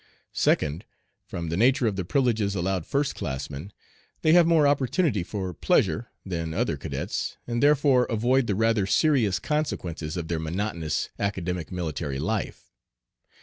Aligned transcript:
Second, 0.33 0.83
from 1.27 1.49
the 1.49 1.55
nature 1.57 1.85
of 1.85 1.95
the 1.95 2.03
privileges 2.03 2.55
allowed 2.55 2.87
first 2.87 3.13
classmen, 3.13 3.71
they 4.23 4.33
have 4.33 4.47
more 4.47 4.65
opportunity 4.67 5.21
for 5.21 5.53
pleasure 5.53 6.09
than 6.25 6.55
other 6.55 6.75
cadets, 6.75 7.37
and 7.45 7.61
therefore 7.61 8.05
avoid 8.05 8.47
the 8.47 8.55
rather 8.55 8.87
serious 8.87 9.37
consequences 9.37 10.17
of 10.17 10.27
their 10.27 10.39
monotonous 10.39 11.09
academic 11.19 11.71
military 11.71 12.17
life. 12.17 12.71